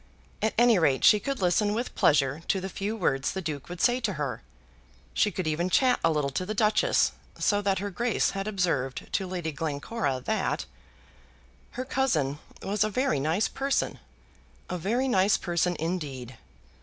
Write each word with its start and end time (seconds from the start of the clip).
At 0.41 0.55
any 0.57 0.79
rate 0.79 1.03
she 1.05 1.19
could 1.19 1.43
listen 1.43 1.75
with 1.75 1.93
pleasure 1.93 2.41
to 2.47 2.59
the 2.59 2.69
few 2.69 2.95
words 2.95 3.31
the 3.33 3.39
Duke 3.43 3.69
would 3.69 3.79
say 3.79 3.99
to 3.99 4.13
her. 4.13 4.41
She 5.13 5.29
could 5.29 5.45
even 5.45 5.69
chat 5.69 5.99
a 6.03 6.09
little 6.09 6.31
to 6.31 6.43
the 6.43 6.55
Duchess, 6.55 7.11
so 7.37 7.61
that 7.61 7.77
her 7.77 7.91
Grace 7.91 8.31
had 8.31 8.47
observed 8.47 9.09
to 9.13 9.27
Lady 9.27 9.51
Glencora 9.51 10.19
that 10.25 10.65
"her 11.77 11.85
cousin 11.85 12.39
was 12.63 12.83
a 12.83 12.89
very 12.89 13.19
nice 13.19 13.47
person, 13.47 13.99
a 14.71 14.77
very 14.79 15.07
nice 15.07 15.37
person 15.37 15.75
indeed. 15.79 16.35